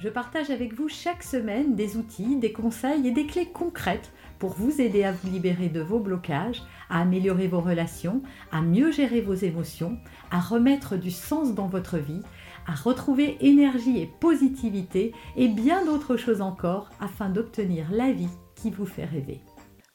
Je 0.00 0.08
partage 0.08 0.48
avec 0.48 0.72
vous 0.72 0.88
chaque 0.88 1.22
semaine 1.22 1.74
des 1.74 1.98
outils, 1.98 2.36
des 2.36 2.52
conseils 2.52 3.06
et 3.06 3.10
des 3.10 3.26
clés 3.26 3.50
concrètes 3.52 4.10
pour 4.38 4.54
vous 4.54 4.80
aider 4.80 5.04
à 5.04 5.12
vous 5.12 5.30
libérer 5.30 5.68
de 5.68 5.82
vos 5.82 5.98
blocages, 5.98 6.62
à 6.88 7.02
améliorer 7.02 7.48
vos 7.48 7.60
relations, 7.60 8.22
à 8.50 8.62
mieux 8.62 8.90
gérer 8.92 9.20
vos 9.20 9.34
émotions, 9.34 9.98
à 10.30 10.40
remettre 10.40 10.96
du 10.96 11.10
sens 11.10 11.54
dans 11.54 11.66
votre 11.66 11.98
vie, 11.98 12.22
à 12.66 12.74
retrouver 12.74 13.36
énergie 13.40 14.00
et 14.00 14.10
positivité 14.20 15.12
et 15.36 15.48
bien 15.48 15.84
d'autres 15.84 16.16
choses 16.16 16.40
encore 16.40 16.88
afin 17.00 17.28
d'obtenir 17.28 17.86
la 17.90 18.10
vie 18.10 18.30
qui 18.54 18.70
vous 18.70 18.86
fait 18.86 19.04
rêver. 19.04 19.42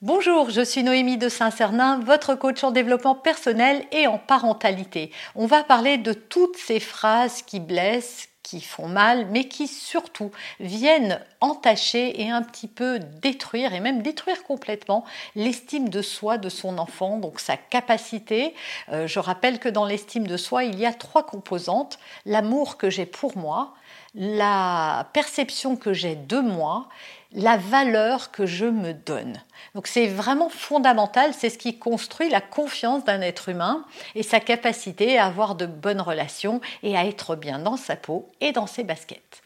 Bonjour, 0.03 0.51
je 0.51 0.62
suis 0.62 0.84
Noémie 0.84 1.17
de 1.17 1.29
Saint-Cernin, 1.29 1.99
votre 1.99 2.35
coach 2.35 2.63
en 2.63 2.70
développement 2.70 3.15
personnel 3.15 3.84
et 3.91 4.05
en 4.05 4.20
parentalité. 4.20 5.12
On 5.34 5.48
va 5.48 5.63
parler 5.63 5.98
de 5.98 6.13
toutes 6.13 6.57
ces 6.57 6.79
phrases 6.79 7.41
qui 7.41 7.59
blessent, 7.59 8.29
qui 8.45 8.62
font 8.62 8.88
mal, 8.88 9.26
mais 9.31 9.48
qui 9.48 9.67
surtout 9.67 10.30
viennent 10.59 11.20
entacher 11.41 12.22
et 12.22 12.30
un 12.30 12.44
petit 12.44 12.68
peu 12.68 12.99
détruire, 12.99 13.73
et 13.73 13.80
même 13.80 14.04
détruire 14.04 14.44
complètement 14.44 15.04
l'estime 15.35 15.90
de 15.90 16.04
soi 16.04 16.38
de 16.38 16.49
son 16.49 16.77
enfant, 16.77 17.18
donc 17.18 17.40
sa 17.40 17.57
capacité. 17.57 18.54
Euh, 18.91 19.07
je 19.07 19.18
rappelle 19.18 19.57
que 19.57 19.68
dans 19.68 19.85
l'estime 19.85 20.27
de 20.27 20.37
soi, 20.37 20.63
il 20.63 20.79
y 20.79 20.85
a 20.85 20.93
trois 20.93 21.26
composantes. 21.26 21.98
L'amour 22.27 22.77
que 22.77 22.91
j'ai 22.91 23.07
pour 23.07 23.35
moi, 23.35 23.74
la 24.16 25.08
perception 25.13 25.76
que 25.76 25.94
j'ai 25.94 26.16
de 26.16 26.40
moi, 26.40 26.88
la 27.34 27.58
valeur 27.58 28.32
que 28.32 28.46
je 28.46 28.66
me 28.66 28.94
donne. 28.94 29.41
Donc 29.74 29.88
c'est 29.88 30.08
vraiment 30.08 30.49
fondamental, 30.49 31.34
c'est 31.34 31.49
ce 31.49 31.58
qui 31.58 31.77
construit 31.77 32.30
la 32.30 32.41
confiance 32.41 33.04
d'un 33.04 33.21
être 33.21 33.49
humain 33.49 33.86
et 34.16 34.24
sa 34.24 34.40
capacité 34.40 35.18
à 35.18 35.26
avoir 35.26 35.55
de 35.55 35.66
bonnes 35.66 36.02
relations 36.02 36.62
et 36.82 36.96
à 36.98 37.05
être 37.05 37.36
bien 37.36 37.60
dans 37.60 37.77
sa 37.77 37.98
peau 37.98 38.30
et 38.40 38.54
dans 38.54 38.68
ses 38.68 38.84
baskets. 38.84 39.41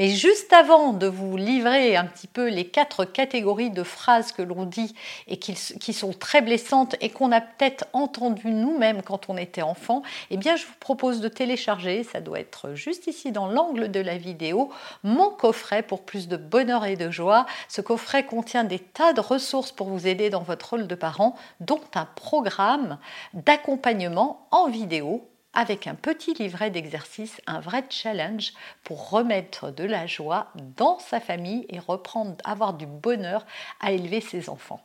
Mais 0.00 0.08
juste 0.08 0.54
avant 0.54 0.94
de 0.94 1.06
vous 1.06 1.36
livrer 1.36 1.94
un 1.94 2.06
petit 2.06 2.26
peu 2.26 2.48
les 2.48 2.66
quatre 2.66 3.04
catégories 3.04 3.68
de 3.68 3.82
phrases 3.82 4.32
que 4.32 4.40
l'on 4.40 4.64
dit 4.64 4.94
et 5.28 5.36
qui, 5.36 5.54
sont 5.92 6.14
très 6.14 6.40
blessantes 6.40 6.96
et 7.02 7.10
qu'on 7.10 7.30
a 7.32 7.42
peut-être 7.42 7.84
entendues 7.92 8.50
nous-mêmes 8.50 9.02
quand 9.02 9.28
on 9.28 9.36
était 9.36 9.60
enfant, 9.60 10.02
eh 10.30 10.38
bien 10.38 10.56
je 10.56 10.64
vous 10.64 10.72
propose 10.80 11.20
de 11.20 11.28
télécharger, 11.28 12.02
ça 12.02 12.22
doit 12.22 12.40
être 12.40 12.72
juste 12.72 13.08
ici 13.08 13.30
dans 13.30 13.46
l'angle 13.46 13.90
de 13.90 14.00
la 14.00 14.16
vidéo, 14.16 14.72
mon 15.04 15.28
coffret 15.28 15.82
pour 15.82 16.00
plus 16.00 16.28
de 16.28 16.38
bonheur 16.38 16.86
et 16.86 16.96
de 16.96 17.10
joie. 17.10 17.44
Ce 17.68 17.82
coffret 17.82 18.24
contient 18.24 18.64
des 18.64 18.78
tas 18.78 19.12
de 19.12 19.20
ressources 19.20 19.70
pour 19.70 19.88
vous 19.88 20.06
aider 20.06 20.30
dans 20.30 20.40
votre 20.40 20.70
rôle 20.70 20.86
de 20.86 20.94
parent, 20.94 21.36
dont 21.60 21.82
un 21.94 22.06
programme 22.06 22.96
d'accompagnement 23.34 24.46
en 24.50 24.70
vidéo 24.70 25.29
avec 25.54 25.86
un 25.86 25.94
petit 25.94 26.34
livret 26.34 26.70
d'exercices, 26.70 27.40
un 27.46 27.60
vrai 27.60 27.84
challenge 27.90 28.52
pour 28.84 29.10
remettre 29.10 29.70
de 29.70 29.84
la 29.84 30.06
joie 30.06 30.48
dans 30.76 30.98
sa 30.98 31.20
famille 31.20 31.66
et 31.68 31.78
reprendre, 31.78 32.36
avoir 32.44 32.74
du 32.74 32.86
bonheur 32.86 33.44
à 33.80 33.92
élever 33.92 34.20
ses 34.20 34.48
enfants. 34.48 34.80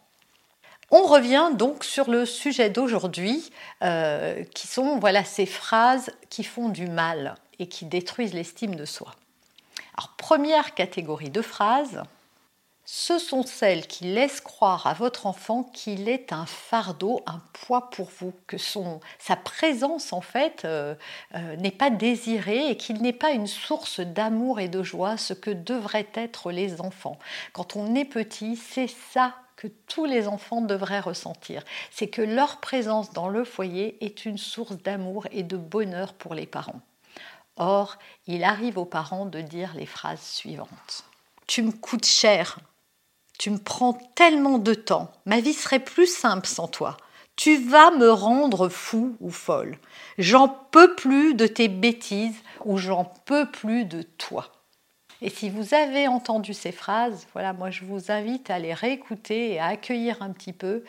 On 0.92 1.04
revient 1.04 1.50
donc 1.54 1.84
sur 1.84 2.10
le 2.10 2.26
sujet 2.26 2.70
d'aujourd'hui, 2.70 3.52
euh, 3.84 4.44
qui 4.54 4.68
sont 4.68 5.00
voilà 5.00 5.24
ces 5.24 5.46
phrases 5.46 6.12
qui 6.30 6.44
font 6.44 6.70
du 6.70 6.88
mal 6.88 7.36
et 7.58 7.68
qui 7.68 7.86
détruisent 7.86 8.34
l'estime 8.34 8.76
de 8.76 8.86
soi. 8.86 9.16
Alors 9.98 10.16
première 10.18 10.76
catégorie 10.76 11.30
de 11.30 11.42
phrases, 11.42 12.04
ce 12.86 13.18
sont 13.18 13.42
celles 13.42 13.88
qui 13.88 14.06
laissent 14.06 14.42
croire 14.42 14.86
à 14.86 14.94
votre 14.94 15.26
enfant 15.26 15.64
qu'il 15.64 16.08
est 16.08 16.32
un 16.32 16.46
fardeau, 16.46 17.22
un 17.26 17.42
poids 17.52 17.90
pour 17.90 18.10
vous, 18.20 18.32
que 18.46 18.58
sa 18.58 19.36
présence 19.36 20.14
en 20.14 20.22
fait 20.22 20.66
euh, 20.66 20.94
euh, 21.34 21.56
n'est 21.56 21.72
pas 21.72 21.90
désirée 21.90 22.70
et 22.70 22.78
qu'il 22.78 23.02
n'est 23.02 23.12
pas 23.12 23.32
une 23.32 23.48
source 23.48 24.02
d'amour 24.02 24.60
et 24.60 24.70
de 24.70 24.84
joie, 24.84 25.18
ce 25.18 25.34
que 25.34 25.50
devraient 25.50 26.10
être 26.14 26.52
les 26.52 26.80
enfants. 26.80 27.18
Quand 27.54 27.76
on 27.76 27.96
est 27.96 28.06
petit, 28.06 28.56
c'est 28.56 28.90
ça 29.12 29.34
que 29.56 29.68
tous 29.88 30.06
les 30.06 30.28
enfants 30.28 30.62
devraient 30.62 31.00
ressentir, 31.00 31.64
c'est 31.90 32.10
que 32.10 32.22
leur 32.22 32.60
présence 32.60 33.14
dans 33.14 33.30
le 33.30 33.44
foyer 33.44 33.98
est 34.06 34.26
une 34.26 34.38
source 34.38 34.78
d'amour 34.78 35.28
et 35.32 35.44
de 35.44 35.58
bonheur 35.58 36.14
pour 36.14 36.36
les 36.36 36.46
parents. 36.46 36.82
Or, 37.58 37.98
il 38.28 38.44
arrive 38.44 38.78
aux 38.78 38.86
parents 38.86 39.26
de 39.26 39.42
dire 39.42 39.74
les 39.76 39.86
phrases 39.86 40.22
suivantes. 40.22 41.06
Tu 41.48 41.62
me 41.62 41.72
coûtes 41.72 42.06
cher, 42.06 42.60
tu 43.38 43.50
me 43.50 43.58
prends 43.58 43.94
tellement 44.16 44.58
de 44.58 44.74
temps. 44.74 45.12
Ma 45.26 45.40
vie 45.40 45.54
serait 45.54 45.80
plus 45.80 46.08
simple 46.08 46.48
sans 46.48 46.68
toi. 46.68 46.98
Tu 47.36 47.58
vas 47.58 47.92
me 47.92 48.10
rendre 48.10 48.70
fou 48.70 49.18
ou 49.20 49.30
folle. 49.30 49.78
J'en 50.18 50.48
peux 50.48 50.96
plus 50.96 51.34
de 51.34 51.48
tes 51.48 51.68
bêtises 51.68 52.38
ou 52.64 52.78
j'en 52.78 53.06
peux 53.26 53.46
plus 53.46 53.86
de 53.86 54.02
toi. 54.04 54.52
Et 55.22 55.30
si 55.30 55.50
vous 55.50 55.74
avez 55.74 56.08
entendu 56.08 56.54
ces 56.54 56.72
phrases, 56.72 57.26
voilà, 57.34 57.54
moi 57.54 57.72
je 57.72 57.86
vous 57.86 58.12
invite 58.12 58.50
à 58.50 58.60
les 58.60 58.74
réécouter 58.74 59.54
et 59.54 59.60
à 59.60 59.68
accueillir 59.68 60.22
un 60.22 60.32
petit 60.32 60.54
peu, 60.54 60.84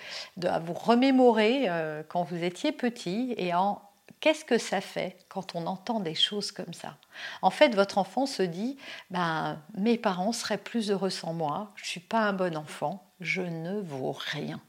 à 0.44 0.58
vous 0.58 0.72
remémorer 0.72 1.66
euh, 1.68 2.02
quand 2.08 2.24
vous 2.24 2.42
étiez 2.42 2.72
petit 2.72 3.34
et 3.38 3.54
en 3.54 3.80
qu'est-ce 4.26 4.44
que 4.44 4.58
ça 4.58 4.80
fait 4.80 5.24
quand 5.28 5.54
on 5.54 5.68
entend 5.68 6.00
des 6.00 6.16
choses 6.16 6.50
comme 6.50 6.74
ça? 6.74 6.96
En 7.42 7.50
fait, 7.50 7.76
votre 7.76 7.96
enfant 7.96 8.26
se 8.26 8.42
dit 8.42 8.76
ben, 9.08 9.62
mes 9.78 9.98
parents 9.98 10.32
seraient 10.32 10.58
plus 10.58 10.90
heureux 10.90 11.10
sans 11.10 11.32
moi, 11.32 11.70
je 11.76 11.84
ne 11.84 11.86
suis 11.86 12.00
pas 12.00 12.22
un 12.22 12.32
bon 12.32 12.56
enfant, 12.56 13.14
je 13.20 13.42
ne 13.42 13.78
vaux 13.78 14.10
rien. 14.10 14.60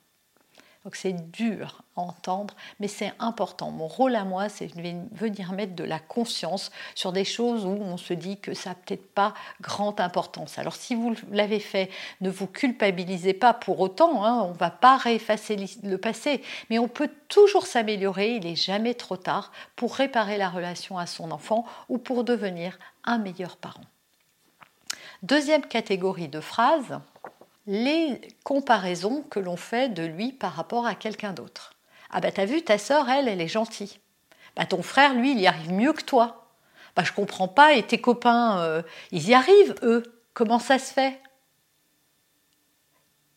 Donc 0.87 0.95
c'est 0.95 1.31
dur 1.31 1.83
à 1.97 1.99
entendre, 1.99 2.53
mais 2.79 2.87
c'est 2.87 3.11
important. 3.19 3.71
Mon 3.71 3.87
rôle 3.87 4.15
à 4.15 4.23
moi, 4.23 4.47
c'est 4.47 4.67
de 4.67 4.81
venir 5.11 5.51
mettre 5.51 5.75
de 5.75 5.83
la 5.83 5.99
conscience 5.99 6.71
sur 6.95 7.11
des 7.11 7.25
choses 7.25 7.65
où 7.65 7.71
on 7.71 7.97
se 7.97 8.13
dit 8.13 8.39
que 8.39 8.53
ça 8.53 8.69
n'a 8.69 8.75
peut-être 8.75 9.13
pas 9.13 9.33
grande 9.59 9.99
importance. 9.99 10.57
Alors 10.57 10.77
si 10.77 10.95
vous 10.95 11.13
l'avez 11.29 11.59
fait, 11.59 11.89
ne 12.21 12.29
vous 12.29 12.47
culpabilisez 12.47 13.33
pas 13.33 13.53
pour 13.53 13.81
autant, 13.81 14.23
hein, 14.23 14.43
on 14.45 14.53
ne 14.53 14.57
va 14.57 14.69
pas 14.69 14.95
réeffacer 14.95 15.57
le 15.83 15.97
passé, 15.97 16.41
mais 16.69 16.79
on 16.79 16.87
peut 16.87 17.11
toujours 17.27 17.65
s'améliorer, 17.65 18.35
il 18.35 18.45
n'est 18.45 18.55
jamais 18.55 18.93
trop 18.93 19.17
tard 19.17 19.51
pour 19.75 19.93
réparer 19.93 20.37
la 20.37 20.47
relation 20.47 20.97
à 20.97 21.05
son 21.05 21.31
enfant 21.31 21.65
ou 21.89 21.97
pour 21.97 22.23
devenir 22.23 22.79
un 23.03 23.17
meilleur 23.17 23.57
parent. 23.57 23.83
Deuxième 25.21 25.65
catégorie 25.65 26.29
de 26.29 26.39
phrases, 26.39 26.97
les 27.67 28.21
comparaisons 28.43 29.23
que 29.29 29.39
l'on 29.39 29.57
fait 29.57 29.89
de 29.89 30.03
lui 30.03 30.31
par 30.31 30.53
rapport 30.53 30.87
à 30.87 30.95
quelqu'un 30.95 31.33
d'autre. 31.33 31.73
Ah 32.09 32.21
bah 32.21 32.31
t'as 32.31 32.45
vu, 32.45 32.61
ta 32.61 32.77
sœur, 32.77 33.09
elle, 33.09 33.27
elle 33.27 33.41
est 33.41 33.49
gentille. 33.49 33.99
Bah 34.55 34.65
ton 34.65 34.81
frère, 34.81 35.13
lui, 35.13 35.31
il 35.31 35.39
y 35.39 35.47
arrive 35.47 35.73
mieux 35.73 35.93
que 35.93 36.03
toi. 36.03 36.47
Bah 36.95 37.03
je 37.05 37.11
comprends 37.11 37.49
pas, 37.49 37.73
et 37.73 37.83
tes 37.83 37.99
copains, 37.99 38.59
euh, 38.61 38.81
ils 39.11 39.29
y 39.29 39.33
arrivent, 39.33 39.75
eux. 39.83 40.03
Comment 40.33 40.59
ça 40.59 40.79
se 40.79 40.93
fait? 40.93 41.19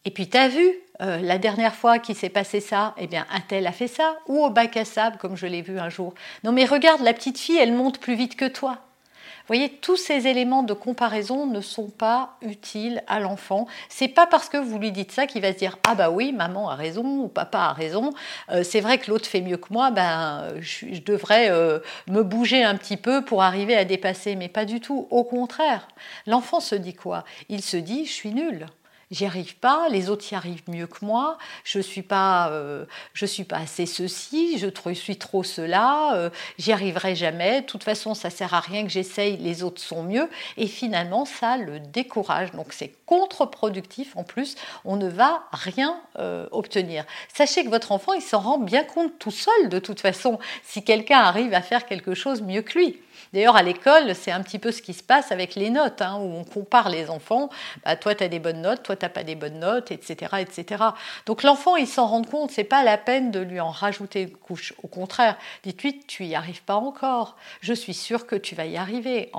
Et 0.04 0.10
puis 0.10 0.28
t'as 0.28 0.48
vu, 0.48 0.74
euh, 1.02 1.18
la 1.18 1.38
dernière 1.38 1.74
fois 1.74 1.98
qu'il 1.98 2.14
s'est 2.14 2.30
passé 2.30 2.60
ça, 2.60 2.94
eh 2.98 3.06
bien 3.06 3.26
un 3.30 3.40
tel 3.40 3.66
a 3.66 3.72
fait 3.72 3.88
ça, 3.88 4.16
ou 4.28 4.44
au 4.44 4.50
bac 4.50 4.76
à 4.76 4.84
sable, 4.84 5.18
comme 5.18 5.36
je 5.36 5.46
l'ai 5.46 5.62
vu 5.62 5.78
un 5.78 5.88
jour. 5.88 6.14
Non 6.44 6.52
mais 6.52 6.64
regarde, 6.64 7.02
la 7.02 7.12
petite 7.12 7.38
fille, 7.38 7.58
elle 7.58 7.72
monte 7.72 7.98
plus 7.98 8.14
vite 8.14 8.36
que 8.36 8.46
toi 8.46 8.78
voyez, 9.50 9.68
tous 9.68 9.96
ces 9.96 10.28
éléments 10.28 10.62
de 10.62 10.74
comparaison 10.74 11.46
ne 11.46 11.60
sont 11.60 11.88
pas 11.88 12.36
utiles 12.40 13.02
à 13.08 13.18
l'enfant. 13.18 13.66
C'est 13.88 14.08
pas 14.08 14.26
parce 14.26 14.48
que 14.48 14.56
vous 14.56 14.78
lui 14.78 14.92
dites 14.92 15.10
ça 15.10 15.26
qu'il 15.26 15.42
va 15.42 15.52
se 15.52 15.58
dire 15.58 15.76
ah 15.88 15.96
bah 15.96 16.08
oui, 16.08 16.32
maman 16.32 16.70
a 16.70 16.76
raison 16.76 17.04
ou 17.22 17.26
papa 17.26 17.58
a 17.58 17.72
raison. 17.72 18.12
Euh, 18.50 18.62
c'est 18.62 18.80
vrai 18.80 18.98
que 18.98 19.10
l'autre 19.10 19.26
fait 19.26 19.40
mieux 19.40 19.56
que 19.56 19.72
moi, 19.72 19.90
ben 19.90 20.54
je, 20.60 21.00
devrais 21.00 21.50
euh, 21.50 21.80
me 22.06 22.22
bouger 22.22 22.62
un 22.62 22.76
petit 22.76 22.96
peu 22.96 23.24
pour 23.24 23.42
arriver 23.42 23.76
à 23.76 23.84
dépasser. 23.84 24.36
Mais 24.36 24.48
pas 24.48 24.64
du 24.64 24.80
tout. 24.80 25.08
Au 25.10 25.24
contraire, 25.24 25.88
l'enfant 26.28 26.60
se 26.60 26.76
dit 26.76 26.94
quoi? 26.94 27.24
Il 27.48 27.62
se 27.62 27.76
dit 27.76 28.06
je 28.06 28.12
suis 28.12 28.32
nul 28.32 28.66
j'y 29.10 29.26
arrive 29.26 29.56
pas, 29.56 29.88
les 29.88 30.08
autres 30.08 30.24
y 30.32 30.34
arrivent 30.34 30.68
mieux 30.68 30.86
que 30.86 31.04
moi, 31.04 31.38
je 31.64 31.80
suis 31.80 32.02
pas, 32.02 32.50
euh, 32.50 32.84
je 33.12 33.26
suis 33.26 33.44
pas 33.44 33.58
assez 33.58 33.86
ceci, 33.86 34.58
je 34.58 34.68
suis 34.94 35.16
trop 35.16 35.42
cela, 35.42 36.14
euh, 36.14 36.30
j'y 36.58 36.72
arriverai 36.72 37.14
jamais. 37.16 37.62
De 37.62 37.66
toute 37.66 37.84
façon, 37.84 38.14
ça 38.14 38.30
sert 38.30 38.54
à 38.54 38.60
rien 38.60 38.84
que 38.84 38.90
j'essaye, 38.90 39.36
les 39.36 39.62
autres 39.62 39.80
sont 39.80 40.02
mieux. 40.02 40.28
Et 40.56 40.66
finalement, 40.66 41.24
ça 41.24 41.56
le 41.56 41.80
décourage. 41.80 42.52
Donc 42.52 42.72
c'est 42.72 42.94
contre-productif 43.10 44.16
en 44.16 44.22
plus, 44.22 44.54
on 44.84 44.94
ne 44.94 45.08
va 45.08 45.42
rien 45.50 46.00
euh, 46.20 46.46
obtenir. 46.52 47.04
Sachez 47.34 47.64
que 47.64 47.68
votre 47.68 47.90
enfant, 47.90 48.12
il 48.12 48.22
s'en 48.22 48.38
rend 48.38 48.58
bien 48.58 48.84
compte 48.84 49.18
tout 49.18 49.32
seul 49.32 49.68
de 49.68 49.80
toute 49.80 49.98
façon, 49.98 50.38
si 50.62 50.84
quelqu'un 50.84 51.18
arrive 51.18 51.52
à 51.52 51.60
faire 51.60 51.86
quelque 51.86 52.14
chose 52.14 52.40
mieux 52.40 52.62
que 52.62 52.78
lui. 52.78 53.00
D'ailleurs, 53.32 53.56
à 53.56 53.64
l'école, 53.64 54.14
c'est 54.14 54.30
un 54.30 54.40
petit 54.44 54.60
peu 54.60 54.70
ce 54.70 54.80
qui 54.80 54.94
se 54.94 55.02
passe 55.02 55.32
avec 55.32 55.56
les 55.56 55.70
notes, 55.70 56.02
hein, 56.02 56.18
où 56.20 56.36
on 56.36 56.44
compare 56.44 56.88
les 56.88 57.10
enfants. 57.10 57.50
Bah, 57.84 57.96
toi, 57.96 58.14
tu 58.14 58.22
as 58.22 58.28
des 58.28 58.38
bonnes 58.38 58.62
notes, 58.62 58.84
toi, 58.84 58.94
tu 58.94 59.04
n'as 59.04 59.08
pas 59.08 59.24
des 59.24 59.34
bonnes 59.34 59.58
notes, 59.58 59.90
etc. 59.90 60.36
etc. 60.38 60.84
Donc 61.26 61.42
l'enfant, 61.42 61.74
il 61.74 61.88
s'en 61.88 62.06
rend 62.06 62.22
compte, 62.22 62.52
c'est 62.52 62.62
pas 62.62 62.84
la 62.84 62.96
peine 62.96 63.32
de 63.32 63.40
lui 63.40 63.58
en 63.58 63.70
rajouter 63.70 64.22
une 64.22 64.30
couche. 64.30 64.72
Au 64.84 64.88
contraire, 64.88 65.36
dites-lui, 65.64 65.98
tu 66.06 66.26
n'y 66.26 66.36
arrives 66.36 66.62
pas 66.62 66.76
encore. 66.76 67.36
Je 67.60 67.72
suis 67.72 67.94
sûre 67.94 68.28
que 68.28 68.36
tu 68.36 68.54
vas 68.54 68.66
y 68.66 68.76
arriver 68.76 69.30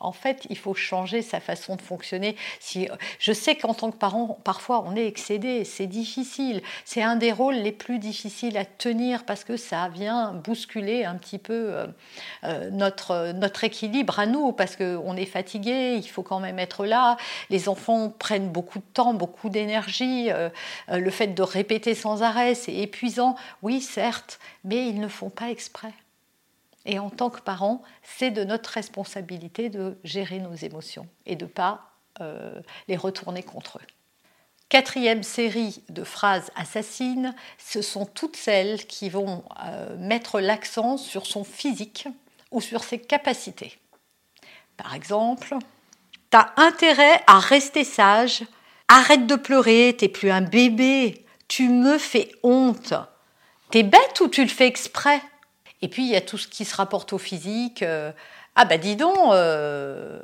en 0.00 0.12
fait, 0.12 0.46
il 0.48 0.56
faut 0.56 0.74
changer 0.74 1.22
sa 1.22 1.40
façon 1.40 1.76
de 1.76 1.82
fonctionner. 1.82 2.36
Si, 2.60 2.88
je 3.18 3.32
sais 3.32 3.56
qu'en 3.56 3.74
tant 3.74 3.90
que 3.90 3.96
parent, 3.96 4.38
parfois, 4.44 4.84
on 4.86 4.94
est 4.94 5.06
excédé, 5.06 5.64
c'est 5.64 5.86
difficile. 5.86 6.62
C'est 6.84 7.02
un 7.02 7.16
des 7.16 7.32
rôles 7.32 7.56
les 7.56 7.72
plus 7.72 7.98
difficiles 7.98 8.56
à 8.56 8.64
tenir 8.64 9.24
parce 9.24 9.42
que 9.42 9.56
ça 9.56 9.88
vient 9.88 10.32
bousculer 10.32 11.04
un 11.04 11.16
petit 11.16 11.38
peu 11.38 11.52
euh, 11.52 11.86
euh, 12.44 12.70
notre, 12.70 13.32
notre 13.32 13.64
équilibre 13.64 14.20
à 14.20 14.26
nous, 14.26 14.52
parce 14.52 14.76
qu'on 14.76 15.16
est 15.16 15.26
fatigué, 15.26 15.96
il 15.96 16.08
faut 16.08 16.22
quand 16.22 16.40
même 16.40 16.58
être 16.58 16.86
là. 16.86 17.16
Les 17.50 17.68
enfants 17.68 18.10
prennent 18.10 18.50
beaucoup 18.50 18.78
de 18.78 18.84
temps, 18.94 19.14
beaucoup 19.14 19.48
d'énergie. 19.48 20.30
Euh, 20.30 20.48
le 20.88 21.10
fait 21.10 21.28
de 21.28 21.42
répéter 21.42 21.94
sans 21.94 22.22
arrêt, 22.22 22.54
c'est 22.54 22.74
épuisant. 22.74 23.36
Oui, 23.62 23.80
certes, 23.80 24.38
mais 24.64 24.88
ils 24.88 25.00
ne 25.00 25.08
font 25.08 25.30
pas 25.30 25.50
exprès. 25.50 25.92
Et 26.88 26.98
en 26.98 27.10
tant 27.10 27.30
que 27.30 27.40
parents, 27.40 27.82
c'est 28.02 28.32
de 28.32 28.42
notre 28.42 28.70
responsabilité 28.70 29.68
de 29.68 29.96
gérer 30.02 30.40
nos 30.40 30.54
émotions 30.54 31.06
et 31.26 31.36
de 31.36 31.44
ne 31.44 31.50
pas 31.50 31.92
euh, 32.20 32.60
les 32.88 32.96
retourner 32.96 33.44
contre 33.44 33.78
eux. 33.78 33.86
Quatrième 34.68 35.22
série 35.22 35.84
de 35.88 36.02
phrases 36.02 36.50
assassines, 36.56 37.34
ce 37.58 37.80
sont 37.82 38.06
toutes 38.06 38.36
celles 38.36 38.86
qui 38.86 39.08
vont 39.08 39.44
euh, 39.64 39.96
mettre 39.98 40.40
l'accent 40.40 40.96
sur 40.96 41.26
son 41.26 41.44
physique 41.44 42.08
ou 42.50 42.60
sur 42.60 42.82
ses 42.82 42.98
capacités. 42.98 43.78
Par 44.76 44.94
exemple, 44.94 45.56
T'as 46.30 46.52
intérêt 46.56 47.22
à 47.26 47.38
rester 47.38 47.84
sage, 47.84 48.42
arrête 48.86 49.26
de 49.26 49.34
pleurer, 49.34 49.96
t'es 49.98 50.08
plus 50.08 50.30
un 50.30 50.42
bébé, 50.42 51.24
tu 51.48 51.70
me 51.70 51.96
fais 51.96 52.30
honte. 52.42 52.92
T'es 53.70 53.82
bête 53.82 54.20
ou 54.20 54.28
tu 54.28 54.42
le 54.42 54.48
fais 54.48 54.66
exprès? 54.66 55.22
Et 55.82 55.88
puis, 55.88 56.04
il 56.04 56.10
y 56.10 56.16
a 56.16 56.20
tout 56.20 56.38
ce 56.38 56.48
qui 56.48 56.64
se 56.64 56.74
rapporte 56.74 57.12
au 57.12 57.18
physique. 57.18 57.82
Euh, 57.82 58.12
ah 58.56 58.64
bah 58.64 58.78
dis 58.78 58.96
donc, 58.96 59.16
euh, 59.32 60.18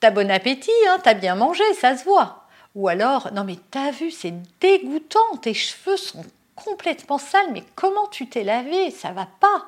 t'as 0.00 0.10
bon 0.10 0.30
appétit, 0.30 0.70
hein, 0.88 0.98
t'as 1.02 1.14
bien 1.14 1.36
mangé, 1.36 1.62
ça 1.74 1.96
se 1.96 2.04
voit. 2.04 2.44
Ou 2.74 2.88
alors, 2.88 3.32
non 3.32 3.44
mais 3.44 3.56
t'as 3.70 3.90
vu, 3.90 4.10
c'est 4.10 4.34
dégoûtant, 4.60 5.36
tes 5.40 5.54
cheveux 5.54 5.96
sont 5.96 6.24
complètement 6.56 7.18
sales, 7.18 7.52
mais 7.52 7.64
comment 7.74 8.06
tu 8.08 8.28
t'es 8.28 8.44
lavé? 8.44 8.90
Ça 8.90 9.12
va 9.12 9.28
pas. 9.38 9.66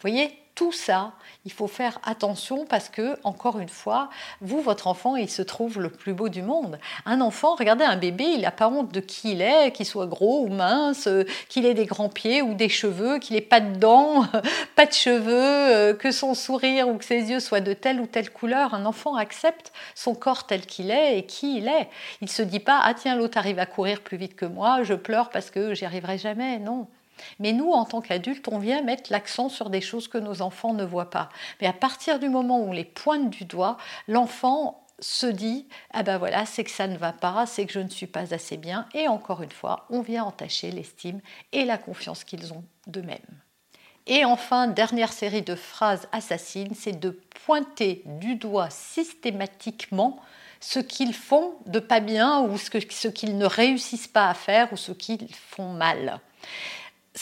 Voyez, 0.00 0.38
tout 0.60 0.72
ça, 0.72 1.12
il 1.46 1.52
faut 1.52 1.68
faire 1.68 1.98
attention 2.04 2.66
parce 2.66 2.90
que, 2.90 3.16
encore 3.24 3.60
une 3.60 3.70
fois, 3.70 4.10
vous, 4.42 4.60
votre 4.60 4.88
enfant, 4.88 5.16
il 5.16 5.30
se 5.30 5.40
trouve 5.40 5.80
le 5.80 5.88
plus 5.88 6.12
beau 6.12 6.28
du 6.28 6.42
monde. 6.42 6.78
Un 7.06 7.22
enfant, 7.22 7.54
regardez 7.54 7.86
un 7.86 7.96
bébé, 7.96 8.24
il 8.24 8.42
n'a 8.42 8.50
pas 8.50 8.68
honte 8.68 8.92
de 8.92 9.00
qui 9.00 9.32
il 9.32 9.40
est, 9.40 9.72
qu'il 9.72 9.86
soit 9.86 10.06
gros 10.06 10.44
ou 10.44 10.48
mince, 10.48 11.08
qu'il 11.48 11.64
ait 11.64 11.72
des 11.72 11.86
grands 11.86 12.10
pieds 12.10 12.42
ou 12.42 12.52
des 12.52 12.68
cheveux, 12.68 13.18
qu'il 13.20 13.36
n'ait 13.36 13.40
pas 13.40 13.60
de 13.60 13.74
dents, 13.74 14.26
pas 14.76 14.84
de 14.84 14.92
cheveux, 14.92 15.32
euh, 15.32 15.94
que 15.94 16.10
son 16.10 16.34
sourire 16.34 16.88
ou 16.88 16.98
que 16.98 17.06
ses 17.06 17.30
yeux 17.30 17.40
soient 17.40 17.62
de 17.62 17.72
telle 17.72 17.98
ou 17.98 18.06
telle 18.06 18.28
couleur. 18.28 18.74
Un 18.74 18.84
enfant 18.84 19.14
accepte 19.14 19.72
son 19.94 20.14
corps 20.14 20.46
tel 20.46 20.66
qu'il 20.66 20.90
est 20.90 21.16
et 21.16 21.24
qui 21.24 21.56
il 21.56 21.68
est. 21.68 21.88
Il 22.20 22.26
ne 22.26 22.30
se 22.30 22.42
dit 22.42 22.60
pas, 22.60 22.80
ah 22.84 22.92
tiens, 22.92 23.16
l'autre 23.16 23.38
arrive 23.38 23.60
à 23.60 23.64
courir 23.64 24.02
plus 24.02 24.18
vite 24.18 24.36
que 24.36 24.44
moi, 24.44 24.82
je 24.82 24.92
pleure 24.92 25.30
parce 25.30 25.50
que 25.50 25.72
j'y 25.72 25.86
arriverai 25.86 26.18
jamais. 26.18 26.58
Non. 26.58 26.86
Mais 27.38 27.52
nous, 27.52 27.70
en 27.72 27.84
tant 27.84 28.00
qu'adultes, 28.00 28.48
on 28.48 28.58
vient 28.58 28.82
mettre 28.82 29.10
l'accent 29.12 29.48
sur 29.48 29.70
des 29.70 29.80
choses 29.80 30.08
que 30.08 30.18
nos 30.18 30.42
enfants 30.42 30.74
ne 30.74 30.84
voient 30.84 31.10
pas. 31.10 31.28
Mais 31.60 31.66
à 31.66 31.72
partir 31.72 32.18
du 32.18 32.28
moment 32.28 32.60
où 32.60 32.68
on 32.68 32.72
les 32.72 32.84
pointe 32.84 33.30
du 33.30 33.44
doigt, 33.44 33.76
l'enfant 34.08 34.80
se 35.00 35.26
dit 35.26 35.66
ah 35.92 36.02
ben 36.02 36.18
voilà 36.18 36.46
c'est 36.46 36.64
que 36.64 36.70
ça 36.70 36.86
ne 36.86 36.96
va 36.96 37.12
pas 37.12 37.46
c'est 37.46 37.66
que 37.66 37.72
je 37.72 37.80
ne 37.80 37.88
suis 37.88 38.06
pas 38.06 38.34
assez 38.34 38.56
bien 38.56 38.86
et 38.94 39.08
encore 39.08 39.42
une 39.42 39.50
fois 39.50 39.86
on 39.90 40.02
vient 40.02 40.24
entacher 40.24 40.70
l'estime 40.70 41.20
et 41.52 41.64
la 41.64 41.78
confiance 41.78 42.24
qu'ils 42.24 42.52
ont 42.52 42.64
d'eux-mêmes. 42.86 43.18
Et 44.06 44.24
enfin 44.24 44.66
dernière 44.66 45.12
série 45.12 45.42
de 45.42 45.54
phrases 45.54 46.08
assassines 46.12 46.74
c'est 46.74 46.98
de 46.98 47.18
pointer 47.44 48.02
du 48.04 48.36
doigt 48.36 48.70
systématiquement 48.70 50.20
ce 50.60 50.78
qu'ils 50.78 51.14
font 51.14 51.54
de 51.66 51.78
pas 51.78 52.00
bien 52.00 52.40
ou 52.42 52.58
ce 52.58 53.08
qu'ils 53.08 53.38
ne 53.38 53.46
réussissent 53.46 54.08
pas 54.08 54.28
à 54.28 54.34
faire 54.34 54.72
ou 54.72 54.76
ce 54.76 54.92
qu'ils 54.92 55.34
font 55.34 55.72
mal 55.72 56.20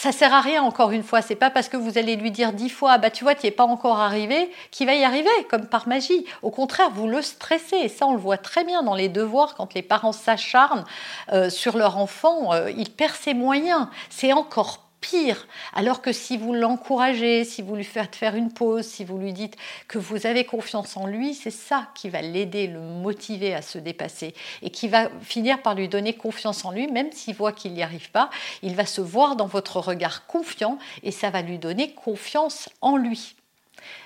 ça 0.01 0.13
sert 0.13 0.33
à 0.33 0.41
rien 0.41 0.63
encore 0.63 0.93
une 0.93 1.03
fois. 1.03 1.23
C'est 1.23 1.35
pas 1.35 1.51
parce 1.51 1.69
que 1.69 1.77
vous 1.77 1.99
allez 1.99 2.15
lui 2.15 2.31
dire 2.31 2.53
dix 2.53 2.71
fois, 2.71 2.99
bah 2.99 3.11
tu 3.11 3.25
vois, 3.25 3.35
tu 3.35 3.49
es 3.49 3.51
pas 3.51 3.65
encore 3.65 3.99
arrivé, 3.99 4.49
qu'il 4.71 4.87
va 4.87 4.95
y 4.95 5.03
arriver 5.03 5.29
comme 5.51 5.67
par 5.67 5.89
magie. 5.89 6.25
Au 6.43 6.53
contraire, 6.53 6.91
vous 6.95 7.09
le 7.09 7.21
stressez. 7.21 7.79
Et 7.79 7.89
ça, 7.89 8.07
on 8.07 8.13
le 8.13 8.21
voit 8.21 8.39
très 8.39 8.63
bien 8.63 8.85
dans 8.85 8.95
les 8.95 9.09
devoirs 9.09 9.57
quand 9.57 9.75
les 9.75 9.83
parents 9.83 10.13
s'acharnent 10.13 10.85
euh, 11.33 11.51
sur 11.51 11.77
leur 11.77 11.99
enfant, 11.99 12.53
euh, 12.53 12.71
il 12.71 12.91
perd 12.91 13.17
ses 13.17 13.35
moyens. 13.35 13.89
C'est 14.09 14.33
encore 14.33 14.88
pire. 15.01 15.47
Alors 15.75 16.03
que 16.03 16.13
si 16.13 16.37
vous 16.37 16.55
l'encouragez, 16.55 17.45
si 17.45 17.63
vous 17.63 17.77
lui 17.77 17.85
faites 17.85 18.17
faire 18.17 18.35
une 18.35 18.53
pause, 18.53 18.87
si 18.87 19.05
vous 19.05 19.19
lui 19.19 19.33
dites 19.33 19.57
que 19.87 19.99
vous 19.99 20.27
avez 20.27 20.45
confiance 20.45 20.97
en 20.97 21.07
lui, 21.07 21.35
c'est 21.35 21.51
ça 21.51 21.89
qui 21.95 22.09
va 22.09 22.23
l'aider, 22.23 22.67
le 22.67 22.81
motiver 22.81 23.55
à 23.55 23.63
se 23.63 23.79
dépasser 23.79 24.35
et 24.63 24.71
qui 24.71 24.89
va 24.89 25.09
finir 25.23 25.63
par 25.63 25.75
lui 25.75 25.89
donner 25.89 26.15
confiance 26.15 26.65
en 26.65 26.73
lui, 26.73 26.89
même 26.89 27.13
s'il 27.13 27.35
voit 27.35 27.53
qu'il 27.53 27.73
n'y 27.73 27.83
arrive 27.83 28.11
pas, 28.11 28.31
il 28.63 28.75
va 28.75 28.87
se 28.87 29.01
voir 29.01 29.37
dans 29.37 29.47
votre 29.47 29.81
regard 29.81 30.27
confiant 30.27 30.79
et 31.03 31.11
ça 31.11 31.31
va 31.31 31.43
lui 31.43 31.59
donner 31.59 31.93
confiance 31.93 32.69
en 32.81 32.97
lui. 32.97 33.35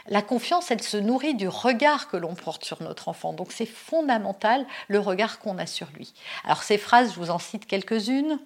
La 0.08 0.22
confiance, 0.22 0.70
elle 0.70 0.82
se 0.82 0.96
nourrit 0.96 1.34
du 1.34 1.48
regard 1.48 2.08
que 2.08 2.16
l'on 2.16 2.34
porte 2.34 2.64
sur 2.64 2.82
notre 2.82 3.08
enfant. 3.08 3.32
Donc 3.32 3.52
c'est 3.52 3.66
fondamental 3.66 4.66
le 4.88 4.98
regard 4.98 5.38
qu'on 5.38 5.58
a 5.58 5.66
sur 5.66 5.88
lui. 5.94 6.12
Alors 6.44 6.62
ces 6.62 6.78
phrases, 6.78 7.14
je 7.14 7.18
vous 7.18 7.30
en 7.30 7.38
cite 7.38 7.66
quelques-unes 7.66 8.38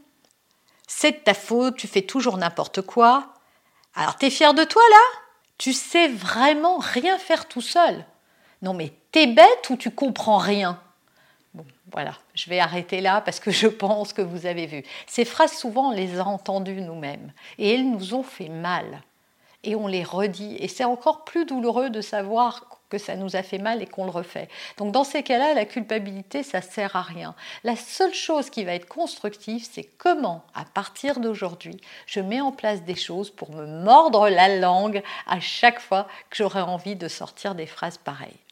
c'est 0.87 1.13
de 1.13 1.17
ta 1.17 1.35
faute, 1.35 1.77
tu 1.77 1.87
fais 1.87 2.03
toujours 2.03 2.39
n'importe 2.39 2.83
quoi. 2.83 3.35
Alors 3.95 4.17
t'es 4.17 4.31
fier 4.31 4.55
de 4.55 4.65
toi 4.65 4.83
là? 4.91 5.21
Tu 5.59 5.73
sais 5.73 6.09
vraiment 6.09 6.79
rien 6.79 7.19
faire 7.19 7.49
tout 7.49 7.61
seul. 7.61 8.05
Non 8.63 8.75
mais 8.75 8.93
t'es 9.13 9.27
bête 9.27 9.71
ou 9.71 9.77
tu 9.77 9.91
comprends 9.91 10.39
rien? 10.39 10.81
Bon, 11.55 11.65
voilà, 11.91 12.13
je 12.35 12.51
vais 12.51 12.61
arrêter 12.61 13.01
là 13.01 13.21
parce 13.21 13.41
que 13.41 13.51
je 13.51 13.67
pense 13.67 14.13
que 14.13 14.23
vous 14.23 14.47
avez 14.47 14.67
vu. 14.67 14.85
Ces 15.07 15.25
phrases, 15.25 15.53
souvent, 15.57 15.89
on 15.89 15.93
les 15.93 16.19
a 16.19 16.25
entendues 16.25 16.83
nous-mêmes 16.83 17.33
et 17.59 17.75
elles 17.75 17.91
nous 17.91 18.15
ont 18.15 18.23
fait 18.23 18.49
mal. 18.49 19.03
Et 19.67 19.77
on 19.77 19.87
les 19.87 20.05
redit. 20.05 20.57
Et 20.61 20.69
c'est 20.69 20.85
encore 20.85 21.25
plus 21.25 21.45
douloureux 21.45 21.91
de 21.91 22.01
savoir 22.01 22.65
que 22.89 22.99
ça 22.99 23.17
nous 23.17 23.37
a 23.37 23.43
fait 23.43 23.59
mal 23.59 23.83
et 23.83 23.87
qu'on 23.87 24.05
le 24.05 24.11
refait. 24.11 24.49
Donc 24.79 24.93
dans 24.93 25.05
ces 25.05 25.23
cas-là, 25.23 25.55
la 25.55 25.65
culpabilité, 25.65 26.43
ça 26.43 26.63
sert 26.63 26.95
à 26.97 27.03
rien. 27.03 27.35
La 27.65 27.77
seule 27.77 28.15
chose 28.15 28.49
qui 28.49 28.65
va 28.65 28.75
être 28.75 28.87
constructive, 28.87 29.67
c'est 29.69 29.85
comment, 29.99 30.45
à 30.55 30.65
partir 30.65 31.19
d'aujourd'hui, 31.19 31.81
je 32.07 32.21
mets 32.21 32.41
en 32.41 32.53
place 32.53 32.83
des 32.85 32.95
choses 32.95 33.31
pour 33.31 33.53
me 33.53 33.67
mordre 33.67 34.29
la 34.29 34.57
langue 34.57 35.03
à 35.27 35.41
chaque 35.41 35.81
fois 35.81 36.07
que 36.31 36.37
j'aurai 36.37 36.61
envie 36.61 36.97
de 36.97 37.09
sortir 37.09 37.55
des 37.55 37.67
phrases 37.67 37.99
pareilles. 37.99 38.46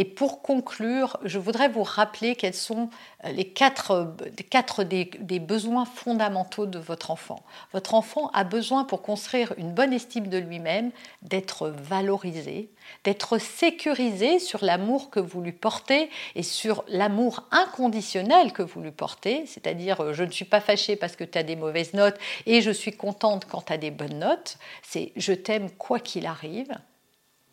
Et 0.00 0.04
pour 0.04 0.42
conclure, 0.42 1.16
je 1.24 1.40
voudrais 1.40 1.68
vous 1.68 1.82
rappeler 1.82 2.36
quels 2.36 2.54
sont 2.54 2.88
euh, 3.24 3.32
les 3.32 3.48
quatre, 3.48 4.14
quatre 4.48 4.84
des, 4.84 5.10
des, 5.18 5.40
besoins 5.40 5.86
fondamentaux 5.86 6.66
de 6.66 6.78
votre 6.78 7.10
enfant. 7.10 7.42
Votre 7.72 7.94
enfant 7.94 8.30
a 8.32 8.44
besoin 8.44 8.84
pour 8.84 9.02
construire 9.02 9.54
une 9.58 9.72
bonne 9.72 9.92
estime 9.92 10.28
de 10.28 10.38
lui-même 10.38 10.92
d'être 11.22 11.66
valorisé, 11.68 12.70
d'être 13.02 13.38
sécurisé 13.38 14.38
sur 14.38 14.64
l'amour 14.64 15.10
que 15.10 15.18
vous 15.18 15.40
lui 15.40 15.50
portez 15.50 16.10
et 16.36 16.44
sur 16.44 16.84
l'amour 16.86 17.48
inconditionnel 17.50 18.52
que 18.52 18.62
vous 18.62 18.80
lui 18.80 18.92
portez, 18.92 19.46
c'est-à-dire 19.46 20.00
euh, 20.00 20.12
je 20.12 20.22
ne 20.22 20.30
suis 20.30 20.44
pas 20.44 20.60
fâchée 20.60 20.94
parce 20.94 21.16
que 21.16 21.24
tu 21.24 21.38
as 21.38 21.42
des 21.42 21.56
mauvaises 21.56 21.94
notes 21.94 22.18
et 22.46 22.62
je 22.62 22.70
suis 22.70 22.92
contente 22.92 23.46
quand 23.46 23.62
tu 23.62 23.72
as 23.72 23.78
des 23.78 23.90
bonnes 23.90 24.20
notes, 24.20 24.58
c'est 24.80 25.10
je 25.16 25.32
t'aime 25.32 25.72
quoi 25.72 25.98
qu'il 25.98 26.26
arrive. 26.26 26.72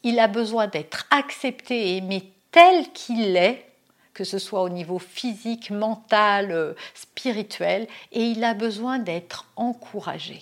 Il 0.04 0.20
a 0.20 0.28
besoin 0.28 0.68
d'être 0.68 1.08
accepté 1.10 1.90
et 1.90 1.98
aimé 1.98 2.35
tel 2.56 2.90
qu'il 2.94 3.36
est, 3.36 3.66
que 4.14 4.24
ce 4.24 4.40
soit 4.40 4.62
au 4.62 4.70
niveau 4.70 4.98
physique, 4.98 5.72
mental, 5.72 6.54
euh, 6.54 6.74
spirituel, 6.94 7.86
et 8.14 8.24
il 8.24 8.46
a 8.46 8.54
besoin 8.54 8.98
d'être 8.98 9.52
encouragé. 9.58 10.42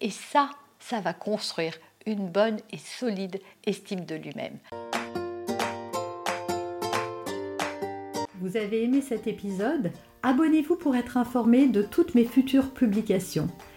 Et 0.00 0.10
ça, 0.10 0.50
ça 0.78 1.00
va 1.00 1.12
construire 1.12 1.76
une 2.06 2.28
bonne 2.28 2.58
et 2.70 2.78
solide 2.78 3.40
estime 3.64 4.04
de 4.04 4.14
lui-même. 4.14 4.56
Vous 8.40 8.56
avez 8.56 8.84
aimé 8.84 9.00
cet 9.00 9.26
épisode? 9.26 9.90
Abonnez-vous 10.22 10.76
pour 10.76 10.94
être 10.94 11.16
informé 11.16 11.66
de 11.66 11.82
toutes 11.82 12.14
mes 12.14 12.24
futures 12.24 12.70
publications. 12.70 13.48